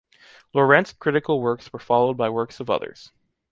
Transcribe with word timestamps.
Llorente’s 0.55 0.93
critical 0.93 1.39
works 1.39 1.71
were 1.71 1.77
followed 1.77 2.17
by 2.17 2.27
works 2.27 2.59
of 2.59 2.71
others. 2.71 3.11